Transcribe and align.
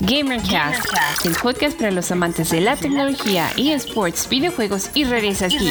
GamerCast, 0.00 1.26
el 1.26 1.34
podcast 1.34 1.76
para 1.76 1.90
los 1.90 2.10
amantes 2.10 2.50
de 2.50 2.60
la 2.60 2.76
tecnología, 2.76 3.50
eSports, 3.56 4.28
videojuegos 4.28 4.90
y 4.94 5.04
redes 5.04 5.42
aquí. 5.42 5.68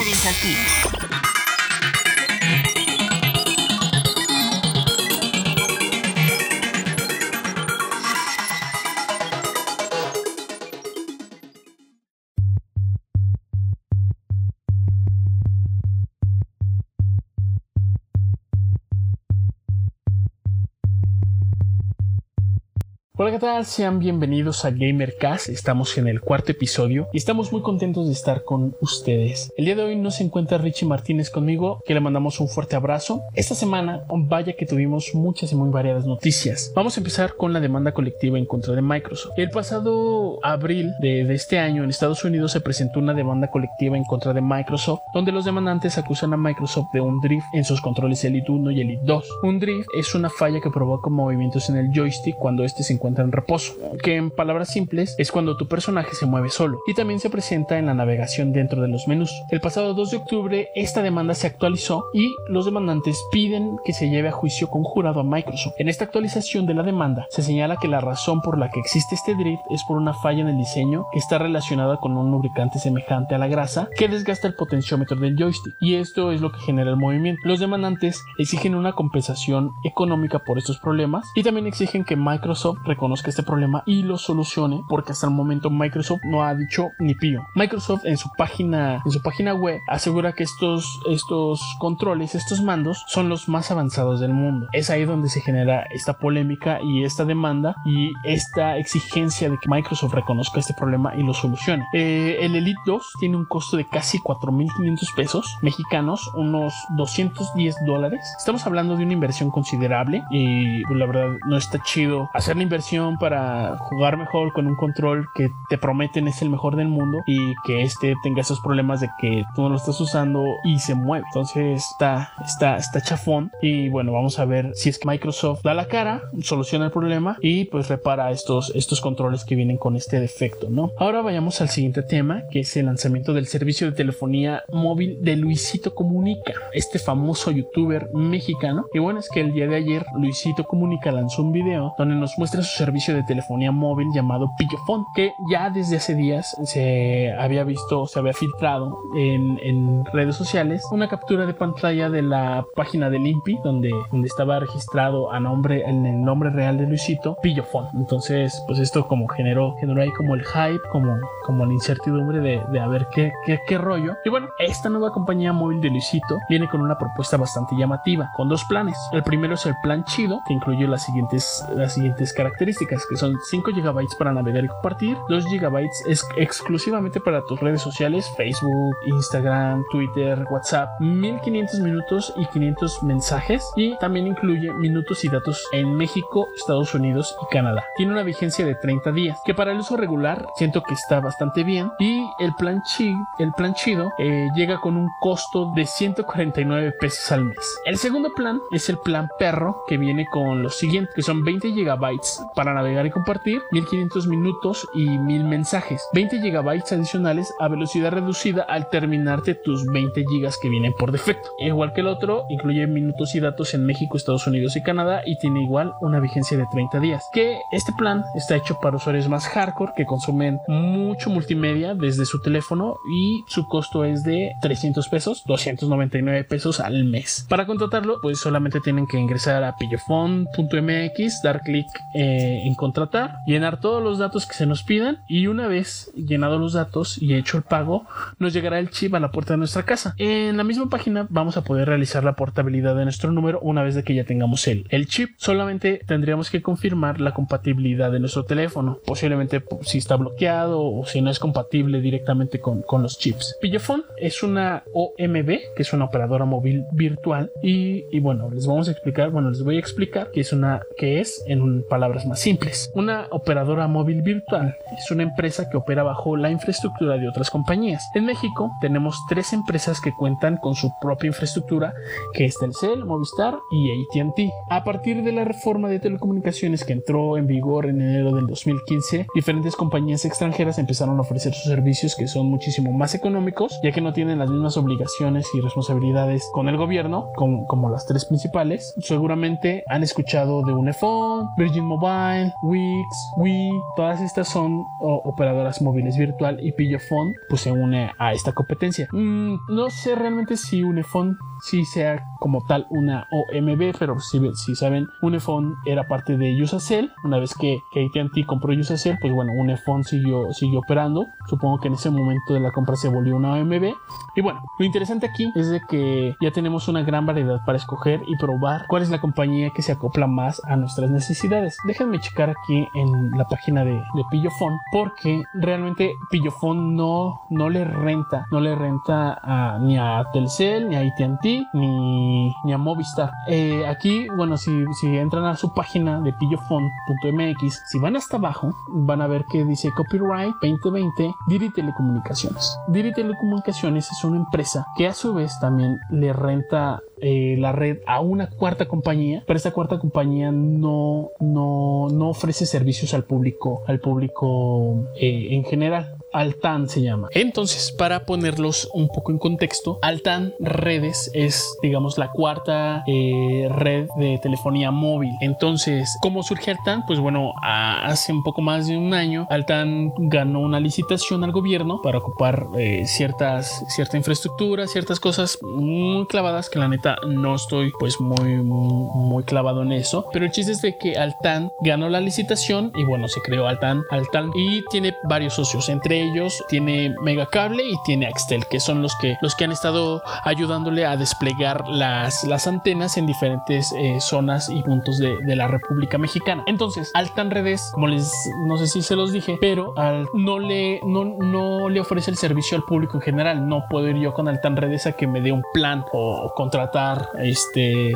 Hola, 23.30 23.38
¿qué? 23.38 23.64
Sean 23.64 24.00
bienvenidos 24.00 24.66
a 24.66 24.72
GamerCast. 24.72 25.50
Estamos 25.50 25.96
en 26.00 26.08
el 26.08 26.20
cuarto 26.20 26.52
episodio 26.52 27.10
y 27.14 27.18
estamos 27.18 27.52
muy 27.52 27.62
contentos 27.62 28.08
de 28.08 28.14
estar 28.14 28.44
con 28.44 28.76
ustedes. 28.82 29.54
El 29.56 29.66
día 29.66 29.76
de 29.76 29.84
hoy 29.84 29.96
no 29.96 30.10
se 30.10 30.24
encuentra 30.24 30.58
Richie 30.58 30.88
Martínez 30.88 31.30
conmigo, 31.30 31.80
que 31.86 31.94
le 31.94 32.00
mandamos 32.00 32.40
un 32.40 32.48
fuerte 32.48 32.76
abrazo. 32.76 33.22
Esta 33.36 33.54
semana, 33.54 34.04
vaya 34.10 34.54
que 34.54 34.66
tuvimos 34.66 35.14
muchas 35.14 35.52
y 35.52 35.56
muy 35.56 35.70
variadas 35.70 36.08
noticias. 36.08 36.72
Vamos 36.76 36.98
a 36.98 37.02
empezar 37.02 37.36
con 37.36 37.54
la 37.54 37.60
demanda 37.60 37.92
colectiva 37.92 38.40
en 38.40 38.46
contra 38.46 38.74
de 38.74 38.82
Microsoft. 38.82 39.34
El 39.38 39.52
pasado 39.52 40.40
abril 40.44 40.92
de, 41.00 41.24
de 41.24 41.36
este 41.36 41.60
año 41.60 41.84
en 41.84 41.92
Estados 41.92 42.24
Unidos 42.24 42.54
se 42.54 42.62
presentó 42.62 42.98
una 42.98 43.14
demanda 43.14 43.52
colectiva 43.52 43.96
en 43.96 44.06
contra 44.06 44.34
de 44.34 44.42
Microsoft, 44.42 45.02
donde 45.14 45.32
los 45.32 45.46
demandantes 45.46 46.00
acusan 46.00 46.34
a 46.34 46.38
Microsoft 46.38 46.88
de 46.94 47.02
un 47.02 47.20
drift 47.22 47.46
en 47.54 47.64
sus 47.64 47.80
controles 47.80 48.24
Elite 48.24 48.52
1 48.52 48.72
y 48.72 48.82
Elite 48.82 49.04
2. 49.06 49.30
Un 49.44 49.60
drift 49.60 49.88
es 49.96 50.16
una 50.16 50.32
falla 50.32 50.60
que 50.62 50.72
provoca 50.72 51.12
movimientos 51.12 51.70
en 51.70 51.78
el 51.78 51.92
joystick 51.94 52.36
cuando 52.36 52.64
este 52.64 52.82
se 52.82 52.94
encuentra 52.94 53.19
en 53.24 53.32
reposo, 53.32 53.74
que 54.04 54.16
en 54.16 54.32
palabras 54.32 54.70
simples 54.70 55.16
es 55.18 55.32
cuando 55.32 55.58
tu 55.58 55.68
personaje 55.68 56.16
se 56.16 56.26
mueve 56.26 56.50
solo 56.50 56.80
y 56.88 56.94
también 56.94 57.20
se 57.20 57.30
presenta 57.30 57.78
en 57.78 57.88
la 57.88 57.94
navegación 57.94 58.54
dentro 58.54 58.82
de 58.82 58.88
los 58.88 59.08
menús. 59.08 59.32
El 59.52 59.62
pasado 59.62 59.94
2 59.94 60.12
de 60.12 60.18
octubre 60.18 60.70
esta 60.76 61.02
demanda 61.02 61.34
se 61.34 61.48
actualizó 61.48 62.06
y 62.14 62.36
los 62.48 62.66
demandantes 62.66 63.22
piden 63.32 63.78
que 63.86 63.94
se 63.94 64.10
lleve 64.10 64.30
a 64.30 64.34
juicio 64.34 64.70
conjurado 64.70 65.20
a 65.20 65.24
Microsoft. 65.24 65.76
En 65.78 65.90
esta 65.90 66.06
actualización 66.06 66.66
de 66.66 66.74
la 66.74 66.84
demanda 66.84 67.28
se 67.30 67.44
señala 67.44 67.78
que 67.78 67.88
la 67.88 68.02
razón 68.02 68.42
por 68.42 68.58
la 68.58 68.70
que 68.70 68.80
existe 68.80 69.16
este 69.16 69.36
drift 69.36 69.62
es 69.70 69.84
por 69.84 69.98
una 69.98 70.14
falla 70.14 70.42
en 70.42 70.50
el 70.50 70.58
diseño 70.58 71.06
que 71.12 71.20
está 71.20 71.38
relacionada 71.38 71.98
con 71.98 72.18
un 72.18 72.32
lubricante 72.32 72.80
semejante 72.80 73.36
a 73.36 73.38
la 73.38 73.48
grasa 73.48 73.90
que 73.96 74.08
desgasta 74.08 74.48
el 74.48 74.56
potenciómetro 74.56 75.18
del 75.18 75.36
joystick 75.36 75.76
y 75.80 75.96
esto 75.96 76.32
es 76.32 76.42
lo 76.42 76.52
que 76.52 76.60
genera 76.60 76.90
el 76.90 76.98
movimiento. 76.98 77.42
Los 77.46 77.60
demandantes 77.60 78.24
exigen 78.38 78.76
una 78.76 78.94
compensación 78.94 79.72
económica 79.84 80.40
por 80.40 80.58
estos 80.58 80.80
problemas 80.80 81.26
y 81.36 81.44
también 81.44 81.68
exigen 81.68 82.06
que 82.06 82.16
Microsoft 82.16 82.80
reconozca 82.86 83.09
este 83.16 83.44
problema 83.44 83.84
y 83.86 84.04
lo 84.04 84.18
solucione 84.18 84.84
porque 84.88 85.12
hasta 85.12 85.28
el 85.28 85.34
momento 85.34 85.70
Microsoft 85.70 86.22
no 86.24 86.44
ha 86.44 86.56
dicho 86.56 86.90
ni 87.00 87.16
pío. 87.16 87.42
Microsoft 87.56 88.06
en 88.06 88.18
su 88.18 88.30
página 88.38 89.02
en 89.06 89.12
su 89.12 89.22
página 89.22 89.54
web 89.54 89.80
asegura 89.88 90.34
que 90.34 90.44
estos 90.44 91.00
estos 91.10 91.62
controles, 91.80 92.36
estos 92.36 92.62
mandos 92.62 93.04
son 93.08 93.30
los 93.30 93.48
más 93.50 93.72
avanzados 93.72 94.20
del 94.20 94.34
mundo. 94.34 94.68
Es 94.72 94.90
ahí 94.90 95.06
donde 95.06 95.30
se 95.30 95.42
genera 95.42 95.86
esta 95.92 96.14
polémica 96.14 96.80
y 96.82 97.04
esta 97.04 97.26
demanda 97.26 97.76
y 97.86 98.12
esta 98.24 98.78
exigencia 98.78 99.50
de 99.50 99.58
que 99.58 99.70
Microsoft 99.70 100.14
reconozca 100.14 100.60
este 100.60 100.74
problema 100.74 101.14
y 101.16 101.24
lo 101.24 101.34
solucione. 101.34 101.86
Eh, 101.94 102.38
el 102.42 102.56
Elite 102.56 102.80
2 102.86 103.14
tiene 103.20 103.36
un 103.38 103.46
costo 103.46 103.78
de 103.78 103.86
casi 103.86 104.20
4.500 104.20 105.16
pesos 105.16 105.58
mexicanos, 105.62 106.30
unos 106.36 106.74
210 106.96 107.76
dólares. 107.86 108.20
Estamos 108.38 108.66
hablando 108.66 108.96
de 108.96 109.04
una 109.04 109.14
inversión 109.14 109.52
considerable 109.52 110.24
y 110.32 110.84
la 110.94 111.06
verdad 111.06 111.38
no 111.48 111.58
está 111.58 111.80
chido 111.84 112.30
hacer 112.34 112.58
la 112.58 112.64
inversión 112.64 112.99
para 113.20 113.78
jugar 113.78 114.18
mejor 114.18 114.54
con 114.54 114.68
un 114.68 114.76
control 114.76 115.28
que 115.36 115.50
te 115.70 115.78
prometen 115.78 116.28
es 116.28 116.42
el 116.42 116.50
mejor 116.50 116.76
del 116.76 116.88
mundo 116.88 117.20
y 117.26 117.54
que 117.66 117.82
este 117.82 118.16
tenga 118.24 118.42
esos 118.42 118.60
problemas 118.60 119.02
de 119.02 119.10
que 119.20 119.44
tú 119.56 119.62
no 119.62 119.70
lo 119.70 119.76
estás 119.76 120.00
usando 120.00 120.44
y 120.64 120.80
se 120.80 120.96
mueve. 120.96 121.26
Entonces 121.28 121.86
está, 121.92 122.34
está, 122.46 122.78
está 122.78 123.02
chafón. 123.02 123.52
Y 123.62 123.90
bueno, 123.90 124.12
vamos 124.12 124.40
a 124.40 124.46
ver 124.46 124.72
si 124.76 124.90
es 124.90 125.00
que 125.00 125.08
Microsoft 125.08 125.62
da 125.64 125.74
la 125.74 125.86
cara, 125.86 126.22
soluciona 126.42 126.86
el 126.86 126.92
problema 126.92 127.38
y 127.42 127.66
pues 127.66 127.90
repara 127.90 128.32
estos, 128.32 128.72
estos 128.76 129.02
controles 129.02 129.46
que 129.46 129.56
vienen 129.56 129.78
con 129.78 129.96
este 129.96 130.20
defecto, 130.20 130.68
¿no? 130.70 130.92
Ahora 130.98 131.22
vayamos 131.22 131.62
al 131.62 131.70
siguiente 131.70 132.04
tema, 132.04 132.44
que 132.52 132.62
es 132.62 132.78
el 132.78 132.86
lanzamiento 132.88 133.34
del 133.34 133.48
servicio 133.48 133.90
de 133.90 133.96
telefonía 133.96 134.64
móvil 134.72 135.18
de 135.22 135.36
Luisito 135.36 135.96
Comunica, 135.96 136.54
este 136.74 137.00
famoso 137.00 137.52
youtuber 137.52 138.10
mexicano. 138.14 138.86
Y 138.94 139.00
bueno, 139.00 139.20
es 139.20 139.30
que 139.30 139.42
el 139.42 139.54
día 139.54 139.68
de 139.68 139.76
ayer 139.76 140.06
Luisito 140.16 140.64
Comunica 140.64 141.12
lanzó 141.12 141.44
un 141.44 141.52
video 141.52 141.94
donde 141.98 142.16
nos 142.16 142.38
muestra 142.38 142.62
su 142.64 142.78
servicio 142.80 143.14
de 143.14 143.24
telefonía 143.24 143.74
móvil 143.74 144.08
llamado 144.14 144.52
Pillofon, 144.58 145.06
que 145.14 145.34
ya 145.50 145.70
desde 145.70 145.98
hace 145.98 146.16
días 146.16 146.56
se 146.64 147.34
había 147.38 147.66
visto, 147.66 148.08
se 148.08 148.20
había 148.20 148.32
filtrado 148.32 148.98
en, 149.18 150.06
redes 150.14 150.36
sociales 150.36 150.82
una 150.92 151.10
captura 151.10 151.46
de 151.46 151.54
pantalla 151.54 152.10
de 152.10 152.22
la 152.22 152.66
página 152.76 153.10
del 153.10 153.28
INPI, 153.28 153.60
donde, 153.64 153.92
donde 154.12 154.28
estaba 154.28 154.60
registrado 154.60 155.32
a 155.32 155.40
nombre, 155.40 155.84
en 155.88 156.06
el 156.06 156.22
nombre 156.22 156.50
real 156.50 156.78
de 156.78 156.88
Luisito, 156.88 157.38
Pillofon. 157.42 157.88
Entonces, 157.96 158.64
pues 158.66 158.80
esto 158.80 159.08
como 159.08 159.28
generó, 159.28 159.76
generó 159.80 160.02
ahí 160.02 160.12
como 160.12 160.36
el 160.36 160.46
hype, 160.46 160.82
como, 160.92 161.18
como 161.46 161.66
la 161.66 161.74
incertidumbre 161.74 162.40
de, 162.40 162.62
de 162.72 162.80
a 162.80 162.88
ver 162.88 163.08
qué, 163.14 163.32
qué, 163.46 163.60
qué 163.68 163.78
rollo. 163.78 164.16
Y 164.24 164.30
bueno, 164.30 164.48
esta 164.60 164.90
nueva 164.90 165.12
compañía 165.12 165.52
móvil 165.52 165.82
de 165.82 165.90
Luisito 165.90 166.40
viene 166.50 166.70
con 166.70 166.82
una 166.82 166.98
propuesta 166.98 167.36
bastante 167.36 167.76
llamativa, 167.78 168.32
con 168.36 168.48
dos 168.48 168.64
planes. 168.66 168.98
El 169.12 169.24
primero 169.24 169.56
es 169.56 169.66
el 169.66 169.76
plan 169.84 170.06
chido, 170.06 170.40
que 170.48 170.54
incluye 170.54 170.88
las 170.88 171.04
siguientes, 171.04 171.66
las 171.76 171.94
siguientes 171.94 172.32
características 172.34 172.69
que 172.78 173.18
son 173.18 173.36
5 173.42 173.72
GB 173.72 174.18
para 174.18 174.32
navegar 174.32 174.64
y 174.64 174.68
compartir, 174.68 175.18
2 175.30 175.46
GB 175.46 175.90
es 176.08 176.26
exclusivamente 176.38 177.20
para 177.20 177.44
tus 177.44 177.60
redes 177.60 177.82
sociales, 177.82 178.30
Facebook, 178.38 178.96
Instagram, 179.06 179.84
Twitter, 179.92 180.46
WhatsApp, 180.50 180.90
1500 181.00 181.80
minutos 181.80 182.34
y 182.38 182.46
500 182.46 183.04
mensajes 183.04 183.64
y 183.76 183.98
también 183.98 184.28
incluye 184.28 184.72
minutos 184.74 185.24
y 185.24 185.30
datos 185.30 185.66
en 185.72 185.94
México, 185.96 186.48
Estados 186.56 186.94
Unidos 186.94 187.36
y 187.42 187.54
Canadá. 187.54 187.84
Tiene 187.96 188.14
una 188.14 188.24
vigencia 188.24 188.66
de 188.66 188.76
30 188.76 189.12
días, 189.12 189.40
que 189.46 189.54
para 189.54 189.72
el 189.72 189.80
uso 189.80 189.98
regular 189.98 190.46
siento 190.56 190.82
que 190.84 190.94
está 190.94 191.20
bastante 191.20 191.64
bien 191.64 191.90
y 192.00 192.22
el 192.40 192.54
plan, 192.56 192.82
chi, 192.84 193.14
el 193.40 193.52
plan 193.54 193.74
chido 193.74 194.12
eh, 194.20 194.48
llega 194.56 194.80
con 194.80 194.98
un 194.98 195.08
costo 195.20 195.72
de 195.76 195.86
149 195.86 196.94
pesos 197.00 197.32
al 197.32 197.46
mes. 197.46 197.80
El 197.86 197.98
segundo 197.98 198.30
plan 198.36 198.62
es 198.72 198.90
el 198.90 198.98
plan 199.00 199.28
perro 199.38 199.84
que 199.88 199.98
viene 199.98 200.26
con 200.32 200.62
los 200.62 200.78
siguientes, 200.78 201.14
que 201.16 201.22
son 201.22 201.44
20 201.44 201.70
GB 201.70 202.20
para 202.60 202.74
navegar 202.74 203.06
y 203.06 203.10
compartir, 203.10 203.62
1500 203.72 204.28
minutos 204.28 204.86
y 204.94 205.08
1000 205.18 205.46
mensajes, 205.46 206.06
20 206.12 206.42
gigabytes 206.42 206.92
adicionales 206.92 207.54
a 207.58 207.70
velocidad 207.70 208.12
reducida 208.12 208.64
al 208.64 208.90
terminarte 208.90 209.56
tus 209.56 209.86
20 209.86 210.26
gigas 210.30 210.58
que 210.62 210.68
vienen 210.68 210.92
por 211.00 211.14
defecto. 211.14 211.52
Igual 211.60 211.94
que 211.94 212.02
el 212.02 212.08
otro, 212.08 212.44
incluye 212.50 212.86
minutos 212.86 213.34
y 213.34 213.40
datos 213.40 213.74
en 213.76 213.86
México, 213.86 214.18
Estados 214.18 214.46
Unidos 214.46 214.76
y 214.76 214.84
Canadá 214.84 215.22
y 215.26 215.38
tiene 215.38 215.64
igual 215.64 215.94
una 216.02 216.20
vigencia 216.20 216.58
de 216.58 216.66
30 216.70 217.00
días. 217.00 217.24
Que 217.32 217.60
este 217.72 217.94
plan 217.98 218.26
está 218.36 218.58
hecho 218.58 218.78
para 218.82 218.98
usuarios 218.98 219.30
más 219.30 219.48
hardcore 219.48 219.94
que 219.96 220.06
consumen 220.06 220.60
mucho 220.68 221.30
multimedia 221.30 221.96
desde 221.96 222.26
su 222.26 222.42
teléfono 222.42 222.98
y 223.10 223.46
su 223.48 223.70
costo 223.70 224.04
es 224.04 224.24
de 224.24 224.52
300 224.60 225.08
pesos, 225.08 225.44
299 225.46 226.44
pesos 226.44 226.82
al 226.82 227.06
mes. 227.06 227.46
Para 227.48 227.66
contratarlo, 227.66 228.20
pues 228.22 228.38
solamente 228.38 228.82
tienen 228.82 229.08
que 229.08 229.18
ingresar 229.18 229.64
a 229.64 229.78
pillofon.mx, 229.78 231.42
dar 231.42 231.62
clic 231.62 231.88
eh, 232.14 232.49
en 232.66 232.76
contratar, 232.76 233.36
llenar 233.46 233.80
todos 233.80 234.04
los 234.04 234.18
datos 234.20 234.46
que 234.46 234.54
se 234.54 234.66
nos 234.66 234.84
pidan 234.84 235.20
y 235.28 235.48
una 235.48 235.68
vez 235.68 236.12
llenados 236.16 236.60
los 236.60 236.74
datos 236.74 237.22
y 237.22 237.34
hecho 237.34 237.58
el 237.58 237.64
pago, 237.64 238.06
nos 238.38 238.54
llegará 238.54 238.80
el 238.80 238.90
chip 238.90 239.14
a 239.16 239.20
la 239.20 239.32
puerta 239.32 239.54
de 239.54 239.58
nuestra 239.58 239.84
casa. 239.84 240.14
En 240.18 240.58
la 240.58 240.64
misma 240.64 240.90
página 240.90 241.28
vamos 241.30 241.58
a 241.58 241.64
poder 241.64 241.88
realizar 241.88 242.24
la 242.24 242.36
portabilidad 242.36 242.96
de 242.96 243.04
nuestro 243.04 243.32
número 243.32 243.60
una 243.62 243.84
vez 243.84 243.96
de 243.96 244.04
que 244.04 244.16
ya 244.16 244.24
tengamos 244.24 244.68
el, 244.68 244.86
el 244.90 245.08
chip. 245.08 245.32
Solamente 245.38 246.02
tendríamos 246.06 246.50
que 246.50 246.62
confirmar 246.62 247.20
la 247.20 247.34
compatibilidad 247.34 248.12
de 248.12 248.20
nuestro 248.20 248.46
teléfono, 248.46 249.00
posiblemente 249.06 249.64
si 249.82 249.98
está 249.98 250.16
bloqueado 250.16 250.82
o 250.82 251.06
si 251.06 251.22
no 251.22 251.30
es 251.30 251.40
compatible 251.40 252.02
directamente 252.02 252.60
con, 252.60 252.82
con 252.82 253.02
los 253.04 253.18
chips. 253.18 253.56
Pillofon 253.62 254.04
es 254.18 254.44
una 254.44 254.84
OMB, 254.94 255.48
que 255.76 255.82
es 255.82 255.94
una 255.94 256.06
operadora 256.06 256.46
móvil 256.46 256.86
virtual 256.92 257.52
y, 257.62 258.06
y 258.12 258.20
bueno, 258.20 258.50
les 258.52 258.66
vamos 258.66 258.88
a 258.88 258.92
explicar, 258.92 259.32
bueno, 259.32 259.50
les 259.50 259.64
voy 259.64 259.78
a 259.78 259.80
explicar 259.80 260.30
qué 260.34 260.42
es 260.42 260.54
una, 260.54 260.82
qué 260.98 261.20
es 261.20 261.44
en 261.48 261.84
palabras 261.88 262.26
más 262.26 262.39
simples. 262.40 262.90
Una 262.96 263.28
operadora 263.32 263.88
móvil 263.88 264.22
virtual 264.22 264.78
es 264.98 265.12
una 265.12 265.24
empresa 265.24 265.70
que 265.70 265.78
opera 265.78 266.04
bajo 266.04 266.38
la 266.38 266.50
infraestructura 266.50 267.18
de 267.18 267.28
otras 267.28 267.50
compañías. 267.50 268.04
En 268.16 268.26
México 268.26 268.72
tenemos 268.82 269.18
tres 269.28 269.52
empresas 269.54 270.00
que 270.00 270.14
cuentan 270.14 270.58
con 270.58 270.76
su 270.76 270.92
propia 271.02 271.28
infraestructura, 271.28 271.94
que 272.34 272.46
es 272.46 272.58
Telcel, 272.58 273.06
Movistar 273.06 273.58
y 273.72 273.92
AT&T. 273.92 274.52
A 274.70 274.84
partir 274.84 275.24
de 275.24 275.32
la 275.32 275.44
reforma 275.44 275.90
de 275.90 276.00
telecomunicaciones 276.00 276.86
que 276.86 276.94
entró 276.94 277.38
en 277.38 277.48
vigor 277.48 277.88
en 277.88 278.02
enero 278.02 278.34
del 278.34 278.48
2015, 278.48 279.28
diferentes 279.36 279.76
compañías 279.76 280.26
extranjeras 280.26 280.80
empezaron 280.80 281.18
a 281.18 281.22
ofrecer 281.22 281.54
sus 281.54 281.66
servicios 281.66 282.16
que 282.16 282.28
son 282.28 282.48
muchísimo 282.48 282.92
más 282.92 283.16
económicos, 283.16 283.78
ya 283.84 283.92
que 283.92 284.02
no 284.02 284.14
tienen 284.14 284.40
las 284.40 284.50
mismas 284.50 284.78
obligaciones 284.78 285.48
y 285.54 285.62
responsabilidades 285.62 286.50
con 286.54 286.70
el 286.70 286.78
gobierno 286.78 287.30
como, 287.36 287.90
las 287.90 288.06
tres 288.06 288.26
principales. 288.26 288.94
Seguramente 289.00 289.84
han 289.88 290.04
escuchado 290.04 290.62
de 290.64 290.74
Unifone, 290.74 291.50
Virgin 291.58 291.86
Mobile, 291.86 292.29
Wix, 292.64 293.32
Wii, 293.38 293.72
todas 293.96 294.22
estas 294.22 294.48
son 294.48 294.86
operadoras 295.00 295.82
móviles 295.82 296.18
virtual 296.18 296.60
y 296.62 296.72
Pillofon 296.72 297.34
pues 297.50 297.62
se 297.62 297.72
une 297.72 298.12
a 298.18 298.34
esta 298.34 298.52
competencia. 298.54 299.08
Mm, 299.12 299.56
no 299.70 299.90
sé 299.90 300.16
realmente 300.16 300.58
si 300.58 300.84
Unifone 300.84 301.36
si 301.62 301.86
sea 301.86 302.24
como 302.40 302.62
tal 302.66 302.88
una 302.90 303.28
OMB, 303.32 303.98
pero 303.98 304.20
si, 304.20 304.40
si 304.56 304.76
saben, 304.76 305.08
Unifone 305.22 305.76
era 305.86 306.08
parte 306.08 306.38
de 306.38 306.62
Usacell. 306.62 307.12
Una 307.24 307.38
vez 307.40 307.54
que, 307.54 307.80
que 307.92 308.06
AT&T 308.06 308.46
compró 308.46 308.74
Usacell, 308.74 309.18
pues 309.20 309.34
bueno, 309.34 309.52
Unifone 309.58 310.04
siguió, 310.04 310.52
siguió 310.54 310.80
operando. 310.80 311.28
Supongo 311.48 311.80
que 311.80 311.88
en 311.88 311.96
ese 311.96 312.10
momento 312.10 312.54
de 312.54 312.60
la 312.60 312.72
compra 312.72 312.96
se 312.96 313.10
volvió 313.10 313.36
una 313.36 313.54
OMB. 313.54 313.94
Y 314.36 314.42
bueno, 314.42 314.62
lo 314.78 314.86
interesante 314.86 315.28
aquí 315.28 315.52
es 315.56 315.70
de 315.70 315.82
que 315.90 316.36
ya 316.42 316.52
tenemos 316.52 316.88
una 316.88 317.04
gran 317.04 317.26
variedad 317.26 317.64
para 317.66 317.78
escoger 317.78 318.22
y 318.28 318.38
probar 318.38 318.86
cuál 318.88 319.04
es 319.04 319.10
la 319.10 319.20
compañía 319.20 319.72
que 319.72 319.82
se 319.82 319.92
acopla 319.92 320.28
más 320.28 320.62
a 320.66 320.76
nuestras 320.76 321.10
necesidades. 321.10 321.78
Déjenme 321.86 322.20
checar 322.20 322.50
aquí 322.50 322.88
en 322.96 323.32
la 323.32 323.46
página 323.46 323.84
de, 323.84 323.94
de 323.94 324.24
Pillofone, 324.32 324.78
porque 324.92 325.44
realmente 325.56 326.14
Pillofone 326.30 326.96
no, 326.96 327.42
no 327.50 327.70
le 327.70 327.84
renta, 327.84 328.46
no 328.52 328.60
le 328.60 328.76
renta 328.76 329.78
ni 329.82 329.98
a 329.98 330.24
Telcel 330.32 330.90
ni 330.90 330.96
a 330.96 331.02
AT&T 331.02 331.49
ni, 331.74 332.54
ni 332.64 332.74
a 332.74 332.78
Movistar. 332.78 333.32
Eh, 333.48 333.86
aquí, 333.88 334.28
bueno, 334.36 334.58
si, 334.58 334.72
si 335.00 335.08
entran 335.18 335.46
a 335.46 335.56
su 335.56 335.74
página 335.74 336.22
de 336.22 336.34
pillofon.mx, 336.34 337.82
si 337.88 338.00
van 338.00 338.16
hasta 338.16 338.38
abajo, 338.38 338.76
van 338.90 339.22
a 339.22 339.28
ver 339.28 339.46
que 339.52 339.66
dice 339.66 339.92
Copyright 339.96 340.54
2020 340.62 341.34
Diri 341.48 341.72
Telecomunicaciones. 341.72 342.78
Diri 342.88 343.14
Telecomunicaciones 343.14 344.10
es 344.12 344.24
una 344.24 344.38
empresa 344.38 344.86
que 344.98 345.08
a 345.08 345.14
su 345.14 345.34
vez 345.34 345.60
también 345.60 345.98
le 346.12 346.34
renta 346.34 347.02
eh, 347.22 347.56
la 347.58 347.72
red 347.72 348.00
a 348.08 348.22
una 348.22 348.50
cuarta 348.50 348.88
compañía, 348.88 349.44
pero 349.46 349.58
esta 349.58 349.72
cuarta 349.72 350.00
compañía 350.00 350.52
no, 350.52 351.30
no, 351.40 352.08
no 352.10 352.30
ofrece 352.30 352.66
servicios 352.66 353.14
al 353.14 353.26
público, 353.26 353.84
al 353.88 354.00
público 354.00 355.10
eh, 355.16 355.48
en 355.52 355.64
general. 355.66 356.16
Altan 356.32 356.90
se 356.90 357.02
llama. 357.02 357.30
Entonces, 357.32 357.92
para 357.92 358.26
ponerlos 358.26 358.90
un 358.94 359.08
poco 359.08 359.32
en 359.32 359.40
contexto, 359.40 360.00
Altan 360.02 360.54
Redes 360.60 361.32
es, 361.34 361.78
digamos, 361.82 362.18
la 362.18 362.32
cuarta 362.32 363.04
eh, 363.08 363.68
red 363.70 364.08
de 364.18 364.40
telefonía 364.42 364.92
móvil. 364.92 365.32
Entonces, 365.42 366.18
¿cómo 366.22 366.44
surge 366.44 366.72
Altan? 366.72 367.06
Pues 367.08 367.20
bueno, 367.20 367.54
hace 367.62 368.32
un 368.32 368.44
poco 368.44 368.62
más 368.62 368.88
de 368.88 368.98
un 368.98 369.14
año, 369.14 369.48
Altan 369.50 370.14
ganó 370.18 370.60
una 370.60 370.80
licitación 370.80 371.44
al 371.44 371.52
gobierno 371.52 372.02
para 372.02 372.20
ocupar 372.20 372.68
eh, 372.78 373.06
ciertas, 373.06 373.84
cierta 373.90 374.18
infraestructura, 374.18 374.88
ciertas 374.88 375.20
cosas 375.20 375.58
muy 375.62 376.26
clavadas 376.28 376.70
que 376.70 376.80
la 376.80 376.88
neta 376.88 377.18
no 377.28 377.56
estoy 377.56 377.92
pues 378.00 378.20
muy, 378.20 378.58
muy, 378.58 379.44
clavado 379.44 379.84
en 379.84 379.94
eso. 379.94 380.26
Pero 380.32 380.46
el 380.46 380.52
chiste 380.52 380.74
es 380.74 380.82
de 380.82 380.98
que 380.98 381.18
Altan 381.18 381.72
ganó 381.82 382.10
la 382.10 382.20
licitación 382.20 382.92
y 382.96 383.04
bueno, 383.04 383.28
se 383.28 383.42
creó 383.42 383.68
Altan, 383.68 384.04
Altan 384.12 384.52
y 384.56 384.84
tiene 384.92 385.16
varios 385.24 385.54
socios, 385.54 385.90
entre 385.90 386.19
ellos 386.20 386.64
tiene 386.68 387.16
Megacable 387.22 387.84
y 387.84 387.96
tiene 388.06 388.28
Axtel, 388.28 388.66
que 388.68 388.80
son 388.80 389.02
los 389.02 389.16
que, 389.18 389.38
los 389.42 389.56
que 389.56 389.66
han 389.66 389.72
estado 389.72 390.22
ayudándole 390.44 391.06
a 391.06 391.18
desplegar 391.18 391.88
las, 391.88 392.44
las 392.44 392.68
antenas 392.68 393.18
en 393.18 393.26
diferentes 393.26 393.92
eh, 393.98 394.20
zonas 394.20 394.70
y 394.70 394.82
puntos 394.84 395.18
de, 395.18 395.36
de, 395.46 395.56
la 395.56 395.68
República 395.68 396.18
Mexicana. 396.18 396.64
Entonces, 396.68 397.12
Altan 397.14 397.52
Redes, 397.52 397.90
como 397.94 398.08
les, 398.08 398.32
no 398.66 398.78
sé 398.78 398.88
si 398.88 399.02
se 399.02 399.16
los 399.16 399.32
dije, 399.32 399.58
pero 399.60 399.94
al, 399.98 400.28
no, 400.34 400.60
le, 400.60 401.00
no, 401.06 401.26
no 401.26 401.90
le 401.90 402.00
ofrece 402.00 402.32
el 402.32 402.38
servicio 402.38 402.78
al 402.78 402.84
público 402.84 403.18
en 403.18 403.22
general. 403.22 403.68
No 403.68 403.86
puedo 403.90 404.08
ir 404.08 404.18
yo 404.18 404.34
con 404.34 404.48
Altan 404.48 404.78
Redes 404.78 405.06
a 405.08 405.14
que 405.14 405.28
me 405.28 405.42
dé 405.42 405.52
un 405.52 405.64
plan 405.74 406.06
o 406.14 406.52
contratar 406.56 407.30
este 407.40 408.14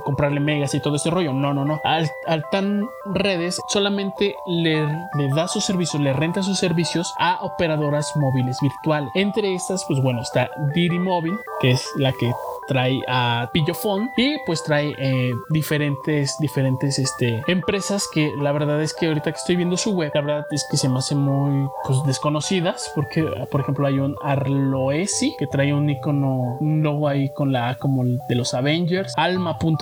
comprarle 0.00 0.40
megas 0.40 0.74
y 0.74 0.80
todo 0.80 0.96
ese 0.96 1.10
rollo. 1.10 1.32
No, 1.32 1.52
no, 1.54 1.64
no. 1.64 1.80
Al, 1.84 2.10
Altan 2.26 2.88
Redes 3.06 3.58
solamente 3.68 4.34
le, 4.46 4.86
da 5.34 5.48
sus 5.48 5.64
servicios, 5.64 6.02
le 6.02 6.12
renta 6.12 6.42
sus 6.42 6.58
servicios 6.58 7.12
a 7.18 7.38
operadoras 7.42 8.12
móviles 8.16 8.58
virtuales. 8.60 9.10
Entre 9.14 9.54
estas, 9.54 9.84
pues 9.86 10.00
bueno, 10.02 10.22
está 10.22 10.50
Diri 10.74 10.98
Móvil, 10.98 11.34
que 11.60 11.72
es 11.72 11.86
la 11.96 12.12
que 12.12 12.32
trae 12.68 13.00
a 13.08 13.50
Pillofon 13.52 14.10
y 14.16 14.36
pues 14.46 14.62
trae 14.62 14.94
eh, 14.98 15.32
diferentes, 15.50 16.36
diferentes 16.38 16.98
este, 16.98 17.42
empresas 17.48 18.08
que 18.12 18.32
la 18.36 18.52
verdad 18.52 18.80
es 18.82 18.94
que 18.94 19.08
ahorita 19.08 19.32
que 19.32 19.38
estoy 19.38 19.56
viendo 19.56 19.76
su 19.76 19.92
web, 19.92 20.12
la 20.14 20.20
verdad 20.20 20.46
es 20.50 20.66
que 20.70 20.76
se 20.76 20.88
me 20.88 20.98
hacen 20.98 21.18
muy 21.18 21.68
pues, 21.84 22.02
desconocidas 22.04 22.90
porque 22.94 23.24
por 23.50 23.60
ejemplo 23.60 23.86
hay 23.86 23.98
un 23.98 24.16
Arloesi 24.22 25.34
que 25.38 25.46
trae 25.46 25.72
un 25.72 25.90
icono, 25.90 26.58
un 26.60 26.82
logo 26.82 27.08
ahí 27.08 27.30
con 27.30 27.52
la 27.52 27.76
como 27.76 28.04
de 28.04 28.34
los 28.34 28.54
Avengers, 28.54 29.12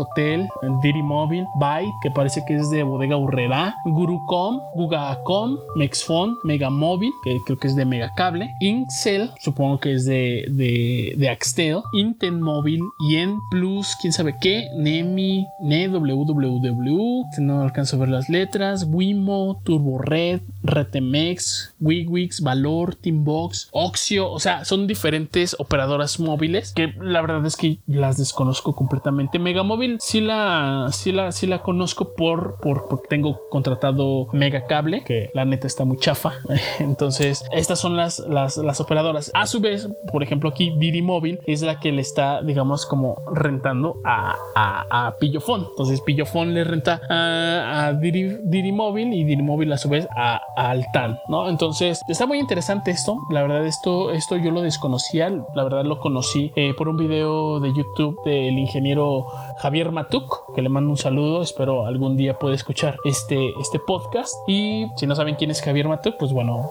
Alma.tel, 0.00 0.48
Diri 0.82 1.02
Móvil, 1.02 1.46
Byte 1.56 1.92
que 2.02 2.10
parece 2.10 2.44
que 2.46 2.56
es 2.56 2.70
de 2.70 2.82
Bodega 2.82 3.16
Urrera, 3.16 3.74
Gurucom, 3.84 4.60
Gugacom, 4.74 5.58
Mexfon, 5.76 6.36
Megamóvil 6.44 7.12
que 7.22 7.38
creo 7.46 7.58
que 7.58 7.68
es 7.68 7.76
de 7.76 7.84
Megacable, 7.84 8.54
Incel, 8.60 9.30
supongo 9.40 9.78
que 9.78 9.92
es 9.94 10.04
de, 10.04 10.46
de, 10.48 11.14
de 11.16 11.28
Axtel, 11.28 11.80
Intenmóvil 11.92 12.80
y 13.10 13.16
en 13.16 13.38
Plus, 13.50 13.96
quién 14.00 14.12
sabe 14.12 14.36
qué, 14.40 14.68
Nemi, 14.76 15.46
Ne, 15.60 15.88
www, 15.88 17.24
no 17.38 17.62
alcanzo 17.62 17.96
a 17.96 18.00
ver 18.00 18.08
las 18.08 18.28
letras, 18.28 18.86
Wimo, 18.88 19.60
Turbo 19.64 19.98
Red, 19.98 20.40
Retemex, 20.62 21.74
Wigwix, 21.80 22.40
Valor, 22.40 22.94
Teambox, 22.94 23.68
Oxio, 23.72 24.30
o 24.30 24.38
sea, 24.38 24.64
son 24.64 24.86
diferentes 24.86 25.56
operadoras 25.58 26.20
móviles 26.20 26.72
que 26.74 26.94
la 27.00 27.20
verdad 27.20 27.44
es 27.46 27.56
que 27.56 27.78
las 27.86 28.16
desconozco 28.16 28.74
completamente. 28.74 29.38
Megamóvil 29.38 29.89
sí 29.98 30.20
la, 30.20 30.88
sí 30.92 31.12
la, 31.12 31.32
sí 31.32 31.46
la 31.46 31.62
conozco 31.62 32.14
por, 32.14 32.56
por, 32.60 33.02
tengo 33.08 33.48
contratado 33.48 34.26
Megacable, 34.32 35.02
que 35.04 35.30
la 35.34 35.44
neta 35.44 35.66
está 35.66 35.84
muy 35.84 35.98
chafa. 35.98 36.34
Entonces, 36.78 37.44
estas 37.52 37.78
son 37.78 37.96
las, 37.96 38.20
las, 38.20 38.56
las 38.56 38.80
operadoras. 38.80 39.30
A 39.34 39.46
su 39.46 39.60
vez, 39.60 39.88
por 40.12 40.22
ejemplo, 40.22 40.50
aquí 40.50 40.72
Didi 40.76 41.02
Móvil 41.02 41.40
es 41.46 41.62
la 41.62 41.80
que 41.80 41.92
le 41.92 42.02
está, 42.02 42.42
digamos, 42.42 42.86
como 42.86 43.16
rentando 43.32 44.00
a, 44.04 44.36
a, 44.54 45.16
Pillofón. 45.18 45.66
Entonces 45.70 46.00
Pillofón 46.00 46.54
le 46.54 46.64
renta 46.64 47.00
a, 47.08 47.86
a 47.86 47.92
Diri, 47.94 48.72
Móvil 48.72 49.12
y 49.12 49.24
Diri 49.24 49.42
Móvil 49.42 49.72
a 49.72 49.78
su 49.78 49.88
vez 49.88 50.06
a, 50.16 50.40
Altan, 50.56 51.18
¿no? 51.28 51.48
Entonces 51.48 52.00
está 52.08 52.26
muy 52.26 52.38
interesante 52.38 52.90
esto. 52.90 53.18
La 53.30 53.42
verdad 53.42 53.66
esto, 53.66 54.12
esto 54.12 54.36
yo 54.36 54.50
lo 54.50 54.62
desconocía. 54.62 55.30
La 55.54 55.64
verdad 55.64 55.84
lo 55.84 55.98
conocí 55.98 56.52
eh, 56.56 56.74
por 56.76 56.88
un 56.88 56.96
video 56.96 57.60
de 57.60 57.72
YouTube 57.74 58.18
del 58.24 58.58
ingeniero 58.58 59.26
Javier 59.58 59.79
Matuk, 59.88 60.54
que 60.54 60.60
le 60.60 60.68
mando 60.68 60.90
un 60.90 60.98
saludo. 60.98 61.40
Espero 61.40 61.86
algún 61.86 62.16
día 62.16 62.38
pueda 62.38 62.54
escuchar 62.54 62.98
este, 63.04 63.52
este 63.60 63.78
podcast. 63.78 64.34
Y 64.46 64.86
si 64.96 65.06
no 65.06 65.14
saben 65.16 65.36
quién 65.36 65.50
es 65.50 65.62
Javier 65.62 65.88
Matuk, 65.88 66.16
pues 66.18 66.32
bueno, 66.32 66.68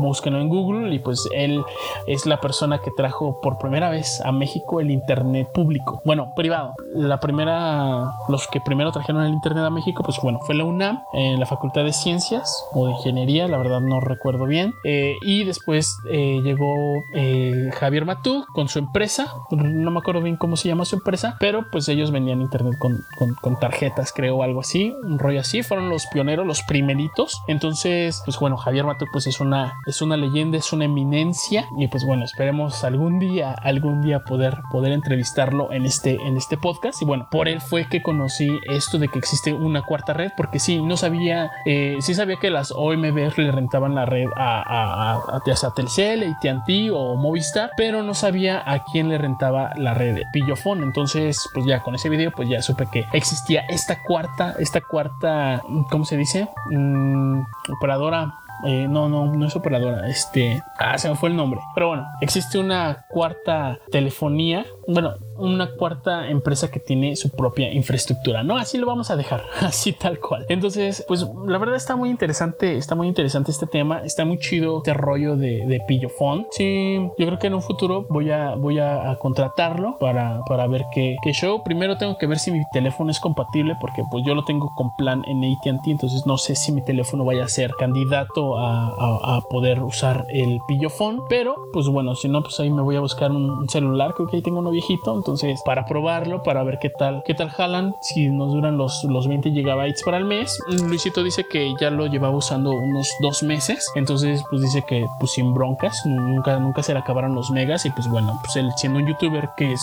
búsquenlo 0.00 0.40
en 0.40 0.48
Google 0.48 0.92
y 0.92 0.98
pues 0.98 1.28
él 1.32 1.62
es 2.06 2.26
la 2.26 2.40
persona 2.40 2.80
que 2.80 2.90
trajo 2.90 3.40
por 3.40 3.58
primera 3.58 3.90
vez 3.90 4.20
a 4.24 4.32
México 4.32 4.80
el 4.80 4.90
internet 4.90 5.48
público, 5.52 6.02
bueno, 6.04 6.32
privado. 6.34 6.74
La 6.94 7.20
primera, 7.20 8.12
los 8.28 8.46
que 8.48 8.60
primero 8.60 8.92
trajeron 8.92 9.22
el 9.22 9.32
internet 9.32 9.64
a 9.64 9.70
México, 9.70 10.02
pues 10.02 10.18
bueno, 10.22 10.40
fue 10.40 10.54
la 10.54 10.64
UNAM, 10.64 11.02
en 11.12 11.38
la 11.38 11.46
Facultad 11.46 11.84
de 11.84 11.92
Ciencias 11.92 12.64
o 12.72 12.86
de 12.86 12.92
Ingeniería, 12.92 13.48
la 13.48 13.58
verdad 13.58 13.80
no 13.80 14.00
recuerdo 14.00 14.46
bien. 14.46 14.72
Eh, 14.84 15.14
y 15.22 15.44
después 15.44 15.96
eh, 16.10 16.40
llegó 16.42 16.74
eh, 17.14 17.70
Javier 17.78 18.04
Matú 18.04 18.44
con 18.52 18.68
su 18.68 18.78
empresa, 18.78 19.32
no 19.50 19.90
me 19.90 19.98
acuerdo 19.98 20.22
bien 20.22 20.36
cómo 20.36 20.56
se 20.56 20.68
llama 20.68 20.84
su 20.84 20.96
empresa, 20.96 21.36
pero 21.38 21.66
pues 21.70 21.88
ellos 21.88 22.10
vendían 22.32 22.40
internet 22.40 22.78
con, 22.78 23.04
con, 23.40 23.58
tarjetas, 23.58 24.12
creo, 24.12 24.42
algo 24.42 24.60
así, 24.60 24.94
un 25.02 25.18
rollo 25.18 25.40
así. 25.40 25.62
Fueron 25.62 25.88
los 25.88 26.06
pioneros, 26.06 26.46
los 26.46 26.62
primeritos. 26.62 27.42
Entonces, 27.46 28.22
pues 28.24 28.38
bueno, 28.38 28.56
Javier 28.56 28.84
Matú 28.84 29.06
pues 29.12 29.26
es 29.26 29.40
una, 29.40 29.74
es 29.86 30.02
una 30.02 30.16
leyenda, 30.16 30.58
es 30.58 30.72
una 30.72 30.86
eminencia. 30.86 31.66
Y 31.78 31.88
pues 31.88 32.04
bueno, 32.04 32.24
esperemos 32.24 32.84
algún 32.84 33.18
día, 33.18 33.52
algún 33.52 34.02
día 34.02 34.24
poder, 34.24 34.58
poder 34.70 34.92
entrevistarlo 34.92 35.72
en 35.72 35.84
este, 35.86 36.16
en 36.26 36.36
este 36.36 36.56
podcast. 36.56 37.00
Y 37.02 37.04
bueno, 37.04 37.28
por 37.30 37.48
él 37.48 37.60
fue 37.60 37.88
que 37.88 38.02
conocí 38.02 38.48
esto 38.70 38.98
de 38.98 39.08
que 39.08 39.18
existe 39.18 39.52
una 39.52 39.82
cuarta 39.82 40.12
red, 40.12 40.32
porque 40.36 40.58
sí, 40.58 40.80
no 40.80 40.96
sabía, 40.96 41.50
eh, 41.66 41.96
sí 42.00 42.14
sabía 42.14 42.36
que 42.36 42.50
las 42.50 42.72
OMB 42.72 43.36
le 43.36 43.52
rentaban 43.52 43.94
la 43.94 44.06
red 44.06 44.28
a, 44.36 44.62
a, 44.62 45.14
a, 45.14 45.36
a 45.36 45.74
Telcel, 45.74 46.22
AT&T 46.24 46.90
o 46.92 47.16
Movistar, 47.16 47.70
pero 47.76 48.02
no 48.02 48.14
sabía 48.14 48.62
a 48.64 48.84
quién 48.84 49.08
le 49.08 49.18
rentaba 49.18 49.72
la 49.76 49.94
red 49.94 50.14
de 50.14 50.26
Pillofón. 50.32 50.82
Entonces, 50.82 51.48
pues 51.52 51.66
ya 51.66 51.82
con 51.82 51.94
ese 51.94 52.08
video, 52.08 52.21
pues 52.30 52.48
ya 52.48 52.62
supe 52.62 52.86
que 52.92 53.04
existía 53.12 53.62
esta 53.68 54.02
cuarta, 54.02 54.54
esta 54.58 54.80
cuarta, 54.80 55.62
¿cómo 55.90 56.04
se 56.04 56.16
dice? 56.16 56.48
Mm, 56.70 57.42
operadora 57.76 58.34
eh, 58.64 58.86
no, 58.88 59.08
no, 59.08 59.26
no 59.26 59.46
es 59.46 59.56
operadora. 59.56 60.08
Este, 60.08 60.62
ah, 60.78 60.96
se 60.98 61.08
me 61.08 61.16
fue 61.16 61.30
el 61.30 61.36
nombre. 61.36 61.60
Pero 61.74 61.88
bueno, 61.88 62.06
existe 62.20 62.58
una 62.58 63.04
cuarta 63.08 63.78
telefonía, 63.90 64.64
bueno, 64.92 65.14
una 65.36 65.72
cuarta 65.72 66.28
empresa 66.28 66.70
que 66.70 66.80
tiene 66.80 67.16
su 67.16 67.30
propia 67.30 67.72
infraestructura, 67.72 68.42
¿no? 68.42 68.56
Así 68.56 68.78
lo 68.78 68.86
vamos 68.86 69.10
a 69.10 69.16
dejar, 69.16 69.44
así 69.60 69.92
tal 69.92 70.18
cual. 70.18 70.46
Entonces, 70.48 71.04
pues 71.08 71.26
la 71.46 71.58
verdad 71.58 71.76
está 71.76 71.96
muy 71.96 72.10
interesante, 72.10 72.76
está 72.76 72.94
muy 72.94 73.08
interesante 73.08 73.50
este 73.50 73.66
tema, 73.66 74.02
está 74.04 74.24
muy 74.24 74.38
chido 74.38 74.78
este 74.78 74.94
rollo 74.94 75.36
de, 75.36 75.66
de 75.66 75.80
Pillofón. 75.86 76.46
Sí, 76.50 76.98
yo 77.18 77.26
creo 77.26 77.38
que 77.38 77.48
en 77.48 77.54
un 77.54 77.62
futuro 77.62 78.06
voy 78.08 78.30
a, 78.30 78.54
voy 78.54 78.78
a, 78.78 79.16
contratarlo 79.20 79.98
para, 79.98 80.42
para 80.46 80.66
ver 80.66 80.84
qué, 80.92 81.16
qué, 81.22 81.32
show. 81.32 81.62
Primero 81.62 81.98
tengo 81.98 82.16
que 82.18 82.26
ver 82.26 82.38
si 82.38 82.50
mi 82.50 82.62
teléfono 82.72 83.10
es 83.10 83.20
compatible 83.20 83.76
porque 83.80 84.02
pues 84.10 84.24
yo 84.26 84.34
lo 84.34 84.44
tengo 84.44 84.72
con 84.74 84.94
plan 84.96 85.22
en 85.26 85.44
AT&T, 85.44 85.90
entonces 85.90 86.26
no 86.26 86.38
sé 86.38 86.54
si 86.54 86.72
mi 86.72 86.82
teléfono 86.82 87.24
vaya 87.24 87.44
a 87.44 87.48
ser 87.48 87.72
candidato 87.78 88.58
a, 88.58 89.36
a, 89.36 89.40
poder 89.50 89.82
usar 89.82 90.26
el 90.30 90.60
Pillofón, 90.66 91.22
pero 91.28 91.56
pues 91.72 91.88
bueno, 91.88 92.14
si 92.14 92.28
no, 92.28 92.42
pues 92.42 92.58
ahí 92.60 92.70
me 92.70 92.82
voy 92.82 92.96
a 92.96 93.00
buscar 93.00 93.30
un, 93.30 93.68
celular, 93.68 94.14
creo 94.14 94.28
que 94.28 94.36
ahí 94.36 94.42
tengo 94.42 94.58
uno 94.58 94.70
entonces 94.88 95.60
para 95.64 95.84
probarlo, 95.84 96.42
para 96.42 96.62
ver 96.62 96.78
qué 96.80 96.90
tal, 96.90 97.22
qué 97.24 97.34
tal 97.34 97.50
jalan, 97.50 97.94
si 98.00 98.28
nos 98.28 98.52
duran 98.52 98.76
los, 98.76 99.04
los 99.04 99.28
20 99.28 99.50
gigabytes 99.50 100.02
para 100.02 100.18
el 100.18 100.24
mes. 100.24 100.58
Luisito 100.68 101.22
dice 101.22 101.44
que 101.44 101.74
ya 101.80 101.90
lo 101.90 102.06
llevaba 102.06 102.36
usando 102.36 102.70
unos 102.70 103.08
dos 103.20 103.42
meses, 103.42 103.90
entonces 103.94 104.42
pues 104.50 104.62
dice 104.62 104.82
que 104.82 105.06
pues 105.18 105.32
sin 105.32 105.54
broncas, 105.54 106.04
nunca, 106.06 106.58
nunca 106.58 106.82
se 106.82 106.92
le 106.92 107.00
acabaron 107.00 107.34
los 107.34 107.50
megas 107.50 107.84
y 107.86 107.90
pues 107.90 108.08
bueno, 108.08 108.38
pues 108.42 108.56
él 108.56 108.70
siendo 108.76 108.98
un 108.98 109.06
youtuber 109.06 109.50
que 109.56 109.74